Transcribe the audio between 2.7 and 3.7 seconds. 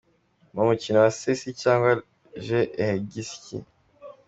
ehegikisi